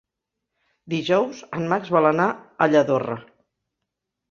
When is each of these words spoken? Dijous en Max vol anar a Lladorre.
Dijous 0.93 1.43
en 1.59 1.69
Max 1.75 1.93
vol 1.97 2.09
anar 2.13 2.27
a 2.67 2.71
Lladorre. 2.73 3.21